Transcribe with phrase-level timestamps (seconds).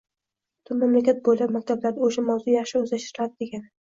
[0.61, 3.71] butun mamlakat bo‘ylab maktablarda o‘sha mavzu yaxshi o‘zlashtiriladi degani.